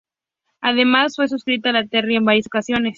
Además, 0.61 1.13
fue 1.15 1.27
sustituta 1.27 1.73
de 1.73 1.87
Terry 1.87 2.15
en 2.15 2.25
varias 2.25 2.47
ocasiones. 2.47 2.89